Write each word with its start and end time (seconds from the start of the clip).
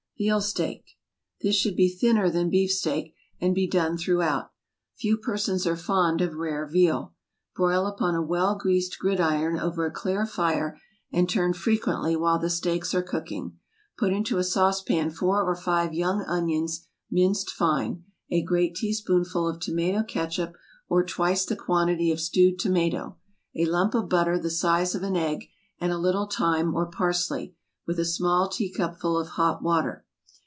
VEAL 0.23 0.39
STEAK. 0.41 0.85
This 1.41 1.55
should 1.55 1.75
be 1.75 1.89
thinner 1.89 2.29
than 2.29 2.51
beef 2.51 2.71
steak, 2.71 3.15
and 3.39 3.55
be 3.55 3.65
done 3.67 3.97
throughout. 3.97 4.51
Few 4.93 5.17
persons 5.17 5.65
are 5.65 5.75
fond 5.75 6.21
of 6.21 6.35
rare 6.35 6.67
veal. 6.67 7.15
Broil 7.55 7.87
upon 7.87 8.13
a 8.13 8.21
well 8.21 8.53
greased 8.55 8.99
gridiron 8.99 9.59
over 9.59 9.83
a 9.83 9.89
clear 9.91 10.27
fire, 10.27 10.79
and 11.11 11.27
turn 11.27 11.53
frequently 11.53 12.15
while 12.15 12.37
the 12.37 12.51
steaks 12.51 12.93
are 12.93 13.01
cooking. 13.01 13.57
Put 13.97 14.13
into 14.13 14.37
a 14.37 14.43
saucepan 14.43 15.09
four 15.09 15.41
or 15.41 15.55
five 15.55 15.91
young 15.91 16.21
onions 16.21 16.85
minced 17.09 17.49
fine, 17.49 18.03
a 18.29 18.43
great 18.43 18.75
teaspoonful 18.75 19.47
of 19.47 19.59
tomato 19.59 20.03
catsup, 20.03 20.53
or 20.87 21.03
twice 21.03 21.45
the 21.45 21.55
quantity 21.55 22.11
of 22.11 22.19
stewed 22.19 22.59
tomato, 22.59 23.17
a 23.55 23.65
lump 23.65 23.95
of 23.95 24.07
butter 24.07 24.37
the 24.37 24.51
size 24.51 24.93
of 24.93 25.01
an 25.01 25.15
egg, 25.17 25.47
and 25.79 25.91
a 25.91 25.97
little 25.97 26.27
thyme 26.27 26.75
or 26.75 26.85
parsley, 26.85 27.55
with 27.87 27.97
a 27.99 28.05
small 28.05 28.47
teacupful 28.47 29.17
of 29.17 29.29
hot 29.29 29.63
water. 29.63 30.05